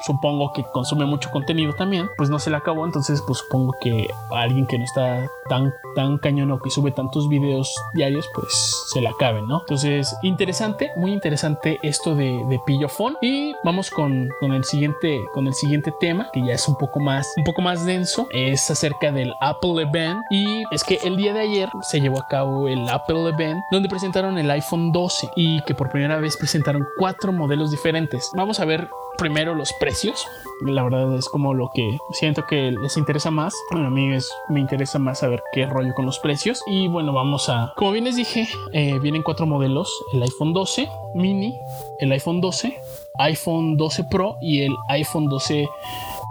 supongo 0.00 0.52
que 0.52 0.64
consume 0.72 1.06
mucho 1.06 1.30
contenido 1.30 1.72
también, 1.74 2.08
pues 2.16 2.30
no 2.30 2.38
se 2.38 2.50
le 2.50 2.56
acabó, 2.56 2.84
entonces 2.84 3.22
pues 3.26 3.38
supongo 3.40 3.72
que 3.80 4.08
alguien 4.30 4.66
que 4.66 4.78
no 4.78 4.84
está 4.84 5.26
tan, 5.48 5.72
tan 5.94 6.18
cañón 6.18 6.50
o 6.50 6.60
que 6.60 6.70
sube 6.70 6.90
tantos 6.90 7.28
videos 7.28 7.74
diarios, 7.94 8.28
pues 8.34 8.84
se 8.92 9.00
le 9.00 9.08
acabe, 9.08 9.42
¿no? 9.42 9.60
Entonces, 9.60 10.14
interesante, 10.22 10.90
muy 10.96 11.12
interesante 11.12 11.78
esto 11.82 12.14
de, 12.14 12.44
de 12.48 12.60
Pillofón 12.66 13.16
y 13.20 13.54
vamos 13.64 13.90
con, 13.90 14.28
con, 14.40 14.52
el 14.52 14.64
siguiente, 14.64 15.20
con 15.32 15.46
el 15.46 15.54
siguiente 15.54 15.92
tema 16.00 16.28
que 16.32 16.44
ya 16.44 16.54
es 16.54 16.68
un 16.68 16.76
poco 16.76 17.00
más, 17.00 17.32
un 17.36 17.44
poco 17.44 17.62
más 17.62 17.84
denso, 17.84 18.28
es 18.30 18.70
acerca 18.70 19.12
del 19.12 19.32
Apple 19.40 19.82
Event 19.82 20.20
y 20.30 20.64
es 20.70 20.84
que 20.84 20.98
el 21.04 21.16
día 21.16 21.32
de 21.32 21.40
ayer 21.40 21.68
se 21.82 22.00
llevó 22.00 22.20
a 22.20 22.28
cabo 22.28 22.68
el 22.68 22.88
Apple 22.88 23.28
Event 23.28 23.60
donde 23.70 23.88
presentaron 23.88 24.38
el 24.38 24.50
iPhone 24.50 24.92
12 24.92 25.30
y 25.36 25.62
que 25.62 25.74
por 25.74 25.90
primera 25.90 26.18
vez 26.18 26.36
presentaron 26.36 26.86
cuatro 26.98 27.32
modelos 27.32 27.70
diferentes. 27.70 28.30
Vamos 28.34 28.60
a 28.60 28.64
ver 28.64 28.88
primero 29.18 29.54
los 29.54 29.72
precios. 29.74 30.26
La 30.62 30.82
verdad 30.82 31.14
es 31.14 31.28
como 31.28 31.52
lo 31.52 31.70
que 31.74 31.98
siento 32.12 32.46
que 32.46 32.70
les 32.70 32.96
interesa 32.96 33.30
más. 33.30 33.54
Bueno, 33.70 33.88
a 33.88 33.90
mí 33.90 34.08
me 34.48 34.60
interesa 34.60 34.98
más 34.98 35.18
saber 35.18 35.42
qué 35.52 35.66
rollo 35.66 35.92
con 35.94 36.06
los 36.06 36.18
precios. 36.18 36.62
Y 36.66 36.88
bueno, 36.88 37.12
vamos 37.12 37.48
a... 37.48 37.74
Como 37.76 37.92
bien 37.92 38.04
les 38.04 38.16
dije, 38.16 38.48
eh, 38.72 38.98
vienen 39.00 39.22
cuatro 39.22 39.46
modelos. 39.46 39.92
El 40.14 40.22
iPhone 40.22 40.54
12 40.54 40.88
mini, 41.14 41.58
el 42.00 42.12
iPhone 42.12 42.40
12, 42.40 42.80
iPhone 43.18 43.76
12 43.76 44.04
Pro 44.04 44.36
y 44.40 44.62
el 44.62 44.74
iPhone 44.88 45.28
12 45.28 45.68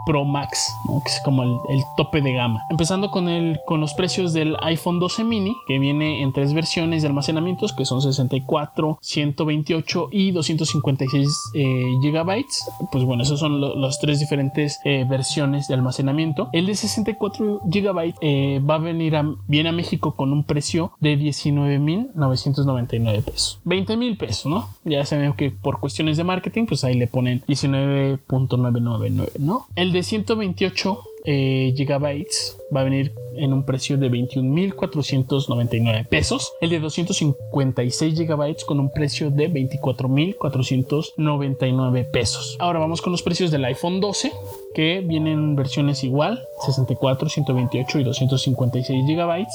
Pro 0.08 0.24
Max, 0.24 0.74
que 1.04 1.12
es 1.12 1.20
como 1.26 1.44
el, 1.44 1.84
tope 1.98 2.22
de 2.22 2.32
gama. 2.32 2.64
Empezando 2.70 3.12
con, 3.12 3.28
el, 3.28 3.60
con 3.66 3.82
los 3.82 3.94
precios 3.94 4.32
del 4.32 4.56
iPhone 4.62 5.00
12 5.00 5.26
mini, 5.26 5.54
que 5.68 5.80
viene 5.80 6.22
en 6.22 6.32
tres 6.32 6.54
versiones 6.54 7.02
de 7.02 7.10
almacenamientos, 7.10 7.74
que 7.74 7.84
son 7.84 8.02
64, 8.02 9.00
128 9.02 10.08
y 10.14 10.32
256 10.32 11.52
eh, 11.56 11.84
gigabytes. 12.02 12.70
Pues 12.90 13.04
bueno, 13.04 13.24
esos 13.24 13.42
son 13.42 13.82
las 13.82 14.00
tres 14.00 14.22
diferentes 14.22 14.80
eh, 14.86 15.06
versiones 15.10 15.68
de 15.68 15.74
almacenamiento. 15.74 16.48
El 16.54 16.68
de 16.68 16.76
64 16.76 17.64
gigabytes 17.70 18.18
eh, 18.22 18.62
va 18.68 18.76
a 18.76 18.80
venir 18.80 19.18
a, 19.18 19.30
viene 19.48 19.70
a 19.70 19.74
México 19.74 20.16
con 20.16 20.32
un 20.32 20.46
precio 20.46 20.94
de 21.02 21.18
19.999 21.18 23.24
pesos. 23.24 23.60
20 23.66 23.98
mil 23.98 24.16
pesos, 24.16 24.46
¿no? 24.46 24.70
Ya 24.86 25.06
saben 25.06 25.34
que 25.34 25.52
por 25.52 25.82
cuestiones 25.82 26.16
de 26.16 26.24
marketing, 26.24 26.66
pues 26.66 26.86
ahí 26.86 26.96
le 26.96 27.08
ponen 27.08 27.42
19.999, 27.42 29.34
¿no? 29.40 29.68
El 29.76 29.92
de 29.92 29.97
128 30.02 30.98
eh, 31.26 31.74
gigabytes 31.76 32.58
va 32.76 32.82
a 32.82 32.84
venir 32.84 33.14
en 33.38 33.54
un 33.54 33.64
precio 33.64 33.98
de 33.98 34.12
21.499 34.12 36.08
pesos. 36.08 36.54
El 36.62 36.72
de 36.72 36.80
256 36.80 38.16
gigabytes 38.16 38.66
con 38.66 38.80
un 38.80 38.92
precio 38.92 39.30
de 39.32 39.52
24.499 39.52 42.12
pesos. 42.12 42.56
Ahora 42.60 42.78
vamos 42.80 43.02
con 43.02 43.12
los 43.12 43.22
precios 43.22 43.52
del 43.52 43.66
iPhone 43.66 44.00
12 44.00 44.32
que 44.74 45.02
vienen 45.02 45.56
versiones 45.56 46.04
igual 46.04 46.42
64, 46.66 47.30
128 47.30 48.00
y 48.00 48.04
256 48.04 49.06
gigabytes. 49.06 49.54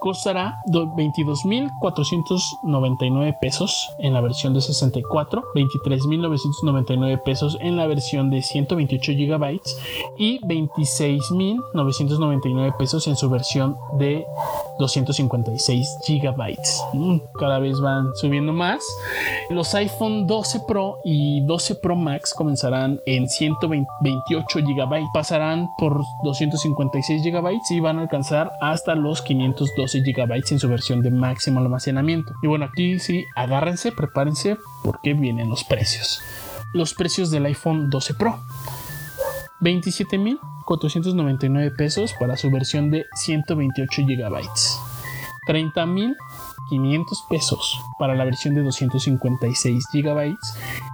Costará 0.00 0.56
22.499 0.66 3.38
pesos 3.40 3.88
en 3.98 4.12
la 4.14 4.20
versión 4.20 4.54
de 4.54 4.60
64, 4.60 5.42
23.999 5.54 7.22
pesos 7.22 7.56
en 7.60 7.76
la 7.76 7.86
versión 7.86 8.30
de 8.30 8.42
128 8.42 9.12
gigabytes 9.12 9.78
y 10.16 10.40
26.999 10.40 12.51
pesos 12.78 13.06
en 13.06 13.16
su 13.16 13.28
versión 13.28 13.76
de 13.98 14.26
256 14.78 15.98
gigabytes. 16.04 16.82
Mm, 16.92 17.18
cada 17.38 17.58
vez 17.58 17.80
van 17.80 18.14
subiendo 18.14 18.52
más. 18.52 18.82
Los 19.50 19.74
iPhone 19.74 20.26
12 20.26 20.60
Pro 20.66 20.98
y 21.04 21.40
12 21.46 21.76
Pro 21.76 21.96
Max 21.96 22.34
comenzarán 22.34 23.00
en 23.06 23.28
128 23.28 24.58
gigabytes, 24.66 25.08
pasarán 25.12 25.68
por 25.78 26.00
256 26.24 27.22
gigabytes 27.22 27.70
y 27.70 27.80
van 27.80 27.98
a 27.98 28.02
alcanzar 28.02 28.52
hasta 28.60 28.94
los 28.94 29.22
512 29.22 30.02
gigabytes 30.02 30.52
en 30.52 30.58
su 30.58 30.68
versión 30.68 31.02
de 31.02 31.10
máximo 31.10 31.60
almacenamiento. 31.60 32.32
Y 32.42 32.46
bueno, 32.46 32.66
aquí 32.66 32.98
sí, 32.98 33.24
agárrense, 33.36 33.92
prepárense 33.92 34.56
porque 34.82 35.14
vienen 35.14 35.48
los 35.48 35.64
precios. 35.64 36.20
Los 36.72 36.94
precios 36.94 37.30
del 37.30 37.46
iPhone 37.46 37.90
12 37.90 38.14
Pro. 38.14 38.38
27.499 39.62 41.76
pesos 41.76 42.14
para 42.18 42.36
su 42.36 42.50
versión 42.50 42.90
de 42.90 43.06
128 43.14 44.02
GB. 44.02 44.42
30.500 45.46 47.26
pesos 47.28 47.80
para 47.98 48.14
la 48.14 48.24
versión 48.24 48.54
de 48.54 48.62
256 48.62 49.84
GB 49.92 50.38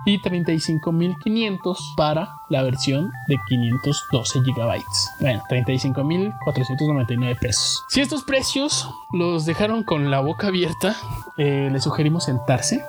y 0.07 0.19
35.500 0.21 1.77
para 1.97 2.41
la 2.49 2.63
versión 2.63 3.13
de 3.27 3.37
512 3.49 4.41
GB. 4.41 4.83
Bueno, 5.21 5.43
35.499 5.51 7.39
pesos. 7.39 7.85
Si 7.89 8.01
estos 8.01 8.23
precios 8.23 8.89
los 9.13 9.45
dejaron 9.47 9.83
con 9.83 10.11
la 10.11 10.21
boca 10.21 10.47
abierta, 10.49 10.97
eh, 11.37 11.69
les 11.73 11.85
sugerimos 11.85 12.25
sentarse 12.25 12.83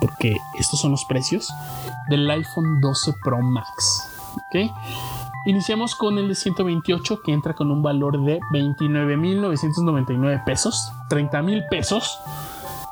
porque 0.00 0.36
estos 0.58 0.80
son 0.80 0.92
los 0.92 1.04
precios 1.04 1.52
del 2.08 2.30
iPhone 2.30 2.80
12 2.80 3.12
Pro 3.22 3.42
Max. 3.42 4.08
¿ok? 4.36 4.70
Iniciamos 5.46 5.94
con 5.94 6.18
el 6.18 6.28
de 6.28 6.34
128 6.34 7.22
que 7.22 7.32
entra 7.32 7.54
con 7.54 7.70
un 7.70 7.82
valor 7.82 8.22
de 8.22 8.40
29.999 8.52 10.44
pesos, 10.44 10.92
30 11.08 11.42
mil 11.42 11.62
pesos, 11.70 12.18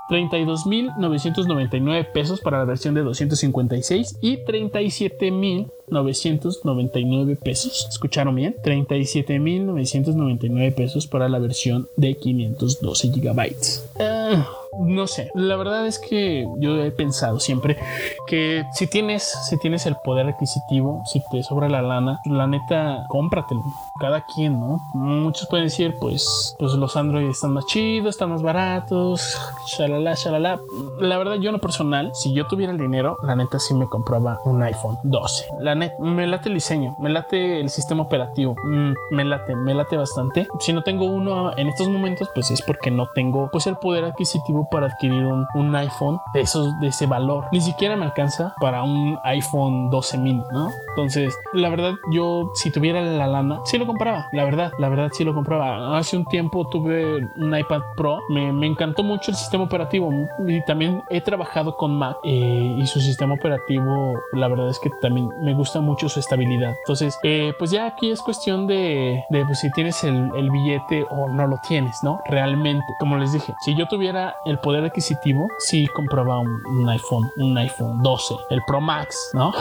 32.999 0.09 2.11
pesos 2.13 2.41
para 2.41 2.57
la 2.59 2.65
versión 2.65 2.95
de 2.95 3.03
256 3.03 4.17
y 4.23 4.39
37.999 4.39 7.39
pesos. 7.39 7.87
¿Escucharon 7.91 8.35
bien? 8.35 8.57
37.999 8.65 10.75
pesos 10.75 11.07
para 11.07 11.29
la 11.29 11.39
versión 11.39 11.87
de 11.97 12.17
512 12.17 13.13
gigabytes. 13.13 13.87
Ah, 14.01 14.47
no 14.79 15.07
sé, 15.07 15.31
la 15.35 15.57
verdad 15.57 15.87
es 15.87 15.99
que 15.99 16.47
yo 16.59 16.83
he 16.83 16.91
pensado 16.91 17.41
siempre 17.41 17.79
que 18.27 18.65
si 18.73 18.87
tienes, 18.87 19.25
si 19.49 19.59
tienes 19.59 19.87
el 19.87 19.97
poder 19.97 20.27
adquisitivo, 20.27 21.03
si 21.07 21.23
te 21.31 21.43
sobra 21.43 21.69
la 21.69 21.83
lana, 21.83 22.21
la 22.25 22.47
neta, 22.47 23.05
cómpratelo. 23.09 23.63
Cada 24.01 24.25
quien, 24.35 24.61
¿no? 24.61 24.81
Muchos 24.95 25.49
pueden 25.49 25.67
decir, 25.67 25.97
pues, 26.01 26.55
pues 26.59 26.73
los 26.75 26.97
Android 26.97 27.29
están 27.29 27.53
más 27.53 27.67
chidos, 27.67 28.11
están 28.11 28.31
más 28.31 28.43
baratos, 28.43 29.37
shalala, 29.67 30.15
shalala. 30.15 30.61
La 31.01 31.19
verdad, 31.19 31.37
yo 31.37 31.49
en 31.51 31.55
lo 31.55 31.61
personal, 31.61 32.11
si 32.15 32.33
yo 32.33 32.47
tuviera 32.47 32.73
el 32.73 32.79
dinero, 32.79 33.17
la 33.23 33.35
neta 33.35 33.59
sí 33.59 33.75
me 33.75 33.89
compraba 33.89 34.39
un 34.45 34.63
iPhone 34.63 34.99
12. 35.03 35.47
La 35.61 35.75
neta, 35.75 35.95
me 36.01 36.27
late 36.27 36.49
el 36.49 36.55
diseño, 36.55 36.97
me 37.01 37.11
late 37.11 37.61
el 37.61 37.71
sistema 37.71 38.03
operativo, 38.03 38.55
mm, 38.63 38.93
me 39.11 39.25
late, 39.25 39.57
me 39.57 39.75
late 39.75 39.97
bastante. 39.97 40.47
Si 40.61 40.73
no 40.73 40.83
tengo 40.83 41.07
uno 41.07 41.57
en 41.57 41.69
estos 41.69 41.89
momentos, 41.89 42.29
pues 42.35 42.51
es 42.51 42.63
porque 42.63 42.91
no 42.91 43.09
tengo, 43.15 43.49
pues 43.51 43.67
el 43.67 43.77
poder 43.77 44.05
adquisitivo 44.05 44.58
para 44.71 44.87
adquirir 44.87 45.25
un, 45.25 45.77
iPhone 45.77 46.19
de, 46.33 46.41
esos, 46.41 46.79
de 46.81 46.89
ese 46.89 47.07
valor. 47.07 47.45
Ni 47.53 47.61
siquiera 47.61 47.97
me 47.97 48.05
alcanza 48.05 48.55
para 48.61 48.83
un 48.83 49.19
iPhone 49.25 49.91
12 49.91 50.19
mini, 50.19 50.43
¿no? 50.53 50.71
Entonces, 50.91 51.37
la 51.53 51.69
verdad, 51.69 51.93
yo 52.11 52.51
si 52.55 52.71
tuviera 52.71 53.01
la 53.03 53.27
lana, 53.27 53.61
sí 53.65 53.79
lo 53.79 53.87
compraba. 53.87 54.29
La 54.33 54.45
verdad, 54.45 54.73
la 54.79 54.89
verdad, 54.89 55.11
sí 55.13 55.25
lo 55.25 55.35
compraba. 55.35 55.97
Hace 55.97 56.17
un 56.17 56.25
tiempo 56.25 56.67
tuve 56.69 57.21
un 57.37 57.57
iPad 57.57 57.83
Pro. 57.97 58.19
Me, 58.31 58.53
me 58.53 58.67
encantó 58.67 59.03
mucho 59.03 59.31
el 59.31 59.37
sistema 59.37 59.65
operativo 59.65 60.11
y 60.47 60.65
también 60.65 61.03
he 61.11 61.21
trabajado 61.21 61.77
con 61.77 61.97
Mac 61.97 62.17
eh, 62.25 62.77
y 62.79 62.87
su 62.87 63.01
sistema 63.01 63.35
operativo, 63.35 64.15
la 64.33 64.49
verdad 64.49 64.69
es 64.69 64.79
que 64.79 64.91
también 65.01 65.29
me 65.43 65.55
gusta 65.55 65.81
mucho 65.81 66.09
su 66.09 66.21
estabilidad. 66.21 66.75
Entonces, 66.85 67.19
eh, 67.23 67.53
pues 67.59 67.71
ya 67.71 67.87
aquí 67.87 68.11
es 68.11 68.23
cuestión 68.23 68.67
de, 68.67 69.25
de 69.31 69.45
pues, 69.45 69.61
si 69.61 69.71
tienes 69.73 70.03
el, 70.05 70.31
el 70.37 70.51
billete 70.51 71.05
o 71.11 71.29
no 71.29 71.47
lo 71.47 71.59
tienes, 71.67 72.03
¿no? 72.03 72.21
Realmente, 72.27 72.85
como 72.99 73.17
les 73.17 73.33
dije, 73.33 73.55
si 73.65 73.75
yo 73.77 73.87
tuviera 73.87 74.37
el 74.49 74.59
poder 74.59 74.85
adquisitivo, 74.85 75.49
sí 75.59 75.87
compraba 75.89 76.39
un, 76.39 76.89
iPhone, 76.89 77.31
un 77.37 77.57
iPhone 77.59 78.03
12, 78.03 78.35
el 78.51 78.63
Pro 78.67 78.81
Max, 78.81 79.31
¿no? 79.35 79.53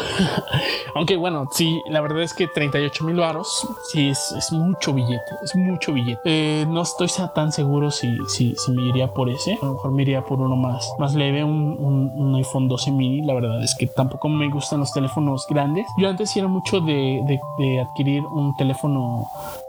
Aunque 0.96 1.17
bueno, 1.17 1.48
sí, 1.51 1.82
la 1.89 2.01
verdad 2.01 2.22
es 2.22 2.34
que 2.34 2.48
38 2.48 3.03
mil 3.03 3.17
baros, 3.17 3.67
sí 3.89 4.10
es, 4.10 4.32
es, 4.32 4.51
mucho 4.51 4.94
billete, 4.94 5.32
es 5.44 5.56
mucho 5.56 5.94
billete. 5.94 6.22
Eh, 6.25 6.65
no 6.67 6.82
estoy 6.82 7.08
tan 7.34 7.51
seguro 7.51 7.91
si, 7.91 8.17
si, 8.27 8.56
si, 8.56 8.72
me 8.72 8.84
iría 8.84 9.13
por 9.13 9.29
ese, 9.29 9.58
a 9.62 9.65
lo 9.65 9.74
mejor 9.74 9.91
me 9.91 10.01
iría 10.03 10.24
por 10.24 10.39
uno 10.39 10.56
más, 10.56 10.89
más 11.00 11.13
leve, 11.13 11.44
un, 11.44 11.77
un, 11.79 12.36
iPhone 12.36 12.67
12 12.67 12.91
mini, 12.91 13.22
la 13.25 13.34
verdad 13.34 13.63
es 13.63 13.75
que 13.75 13.88
tampoco 13.88 14.29
me 14.29 14.50
gustan 14.50 14.79
los 14.79 14.94
teléfonos 14.94 15.46
grandes. 15.50 15.86
Yo 15.98 16.10
antes 16.10 16.36
era 16.38 16.48
mucho 16.48 16.79
de, 16.82 17.22
de 17.58 17.79
adquirir 17.79 18.24
un 18.25 18.56
teléfono 18.56 19.27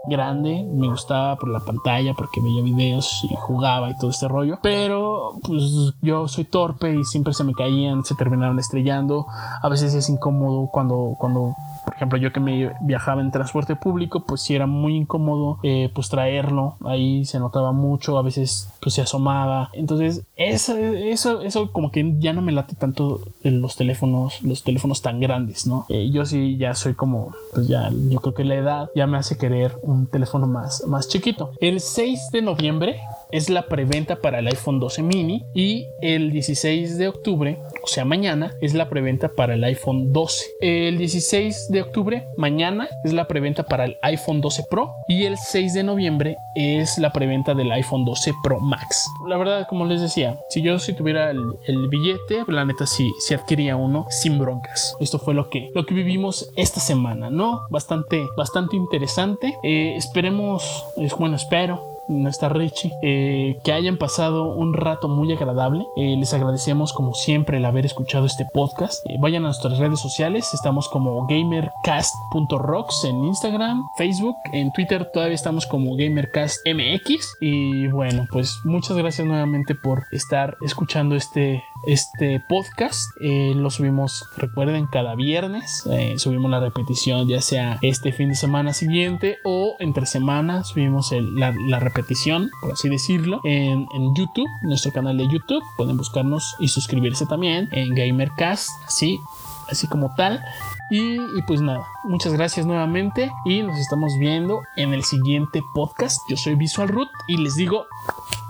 grande, 0.08 0.66
me 0.72 0.88
gustaba 0.88 1.36
por 1.36 1.50
la 1.50 1.60
pantalla 1.60 2.14
porque 2.14 2.40
veía 2.40 2.62
videos 2.62 3.24
y 3.24 3.34
jugaba 3.36 3.90
y 3.90 3.96
todo 3.96 4.10
este 4.10 4.28
rollo, 4.28 4.58
pero 4.62 5.38
pues 5.42 5.94
yo 6.02 6.28
soy 6.28 6.44
torpe 6.44 6.94
y 6.94 7.04
siempre 7.04 7.32
se 7.34 7.44
me 7.44 7.52
caían, 7.52 8.04
se 8.04 8.14
terminaron 8.14 8.58
estrellando, 8.58 9.26
a 9.62 9.68
veces 9.68 9.94
es 9.94 10.08
incómodo 10.08 10.68
cuando, 10.72 11.14
cuando 11.18 11.54
ejemplo, 11.98 12.18
yo 12.18 12.32
que 12.32 12.40
me 12.40 12.72
viajaba 12.80 13.20
en 13.20 13.30
transporte 13.30 13.76
público, 13.76 14.24
pues 14.24 14.40
sí 14.40 14.54
era 14.54 14.66
muy 14.66 14.96
incómodo 14.96 15.58
eh, 15.62 15.90
pues 15.94 16.08
traerlo. 16.08 16.76
Ahí 16.84 17.24
se 17.24 17.38
notaba 17.38 17.72
mucho, 17.72 18.18
a 18.18 18.22
veces 18.22 18.70
pues 18.80 18.94
se 18.94 19.02
asomaba. 19.02 19.70
Entonces, 19.72 20.22
eso, 20.36 20.76
eso, 20.76 21.42
eso 21.42 21.72
como 21.72 21.90
que 21.90 22.14
ya 22.18 22.32
no 22.32 22.42
me 22.42 22.52
late 22.52 22.74
tanto 22.76 23.20
en 23.42 23.60
los 23.60 23.76
teléfonos, 23.76 24.42
los 24.42 24.62
teléfonos 24.62 25.02
tan 25.02 25.20
grandes, 25.20 25.66
¿no? 25.66 25.86
Eh, 25.88 26.10
yo 26.10 26.24
sí 26.24 26.56
ya 26.56 26.74
soy 26.74 26.94
como, 26.94 27.34
pues 27.52 27.68
ya, 27.68 27.90
yo 28.08 28.20
creo 28.20 28.34
que 28.34 28.44
la 28.44 28.54
edad 28.54 28.90
ya 28.94 29.06
me 29.06 29.18
hace 29.18 29.36
querer 29.36 29.76
un 29.82 30.06
teléfono 30.06 30.46
más, 30.46 30.86
más 30.86 31.08
chiquito. 31.08 31.52
El 31.60 31.80
6 31.80 32.30
de 32.32 32.42
noviembre 32.42 33.00
es 33.30 33.50
la 33.50 33.66
preventa 33.66 34.16
para 34.16 34.38
el 34.38 34.46
iPhone 34.46 34.80
12 34.80 35.02
mini 35.02 35.44
y 35.54 35.86
el 36.00 36.30
16 36.30 36.98
de 36.98 37.08
octubre, 37.08 37.58
o 37.82 37.86
sea 37.86 38.04
mañana, 38.04 38.52
es 38.60 38.74
la 38.74 38.88
preventa 38.88 39.28
para 39.28 39.54
el 39.54 39.64
iPhone 39.64 40.12
12. 40.12 40.44
El 40.60 40.98
16 40.98 41.68
de 41.70 41.82
octubre, 41.82 42.26
mañana, 42.36 42.88
es 43.04 43.12
la 43.12 43.26
preventa 43.28 43.64
para 43.64 43.84
el 43.84 43.96
iPhone 44.02 44.40
12 44.40 44.64
Pro 44.70 44.92
y 45.08 45.24
el 45.24 45.36
6 45.36 45.74
de 45.74 45.82
noviembre 45.82 46.36
es 46.54 46.98
la 46.98 47.12
preventa 47.12 47.54
del 47.54 47.70
iPhone 47.72 48.04
12 48.04 48.32
Pro 48.42 48.60
Max. 48.60 49.06
La 49.26 49.36
verdad, 49.36 49.66
como 49.68 49.84
les 49.84 50.00
decía, 50.00 50.38
si 50.48 50.62
yo 50.62 50.78
si 50.78 50.92
tuviera 50.92 51.30
el, 51.30 51.88
billete, 51.88 52.44
la 52.48 52.64
neta 52.64 52.86
sí, 52.86 53.10
sí 53.20 53.34
adquiría 53.34 53.76
uno 53.76 54.06
sin 54.10 54.38
broncas. 54.38 54.96
Esto 55.00 55.18
fue 55.18 55.34
lo 55.34 55.48
que, 55.50 55.70
lo 55.74 55.86
que 55.86 55.94
vivimos 55.94 56.50
esta 56.56 56.80
semana, 56.80 57.30
¿no? 57.30 57.62
Bastante, 57.70 58.26
bastante 58.36 58.76
interesante. 58.76 59.56
Eh, 59.62 59.94
esperemos, 59.96 60.84
es 60.96 61.14
bueno, 61.14 61.36
espero 61.36 61.97
no 62.08 62.28
está 62.28 62.48
Richie, 62.48 62.92
eh, 63.02 63.60
que 63.62 63.72
hayan 63.72 63.98
pasado 63.98 64.54
un 64.54 64.72
rato 64.74 65.08
muy 65.08 65.32
agradable. 65.32 65.86
Eh, 65.96 66.16
les 66.18 66.32
agradecemos 66.32 66.92
como 66.92 67.14
siempre 67.14 67.58
el 67.58 67.64
haber 67.64 67.86
escuchado 67.86 68.26
este 68.26 68.46
podcast. 68.52 69.04
Eh, 69.08 69.16
vayan 69.20 69.44
a 69.44 69.48
nuestras 69.48 69.78
redes 69.78 70.00
sociales, 70.00 70.52
estamos 70.54 70.88
como 70.88 71.26
gamercast.rocks 71.26 73.04
en 73.04 73.24
Instagram, 73.24 73.84
Facebook, 73.96 74.36
en 74.52 74.72
Twitter 74.72 75.10
todavía 75.12 75.34
estamos 75.34 75.66
como 75.66 75.96
gamercastmx. 75.96 77.36
Y 77.40 77.88
bueno, 77.88 78.26
pues 78.32 78.58
muchas 78.64 78.96
gracias 78.96 79.26
nuevamente 79.26 79.74
por 79.74 80.04
estar 80.10 80.56
escuchando 80.62 81.14
este, 81.14 81.62
este 81.86 82.42
podcast. 82.48 83.00
lo 83.20 83.70
subimos, 83.70 84.24
recuerden, 84.36 84.86
cada 84.86 85.14
viernes. 85.14 85.84
subimos 86.16 86.50
la 86.50 86.60
repetición 86.60 87.28
ya 87.28 87.40
sea 87.40 87.78
este 87.82 88.12
fin 88.12 88.30
de 88.30 88.34
semana 88.34 88.72
siguiente 88.72 89.38
o 89.44 89.76
entre 89.78 90.06
semana 90.06 90.64
subimos 90.64 91.12
la, 91.12 91.52
la 91.52 91.78
repetición 91.78 91.97
repetición, 91.98 92.50
por 92.60 92.72
así 92.72 92.88
decirlo, 92.88 93.40
en, 93.44 93.86
YouTube, 94.14 94.48
nuestro 94.62 94.92
canal 94.92 95.18
de 95.18 95.28
YouTube. 95.28 95.62
Pueden 95.76 95.96
buscarnos 95.96 96.56
y 96.58 96.68
suscribirse 96.68 97.26
también 97.26 97.68
en 97.72 97.94
Gamercast, 97.94 98.70
así, 98.86 99.20
así 99.68 99.86
como 99.88 100.14
tal. 100.14 100.42
Y, 100.90 101.16
y, 101.16 101.42
pues 101.46 101.60
nada, 101.60 101.86
muchas 102.04 102.32
gracias 102.32 102.64
nuevamente 102.66 103.30
y 103.44 103.62
nos 103.62 103.78
estamos 103.78 104.12
viendo 104.18 104.62
en 104.76 104.94
el 104.94 105.04
siguiente 105.04 105.62
podcast. 105.74 106.18
Yo 106.28 106.36
soy 106.36 106.54
Visual 106.54 106.88
Root 106.88 107.08
y 107.26 107.36
les 107.36 107.56
digo 107.56 107.86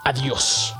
adiós. 0.05 0.78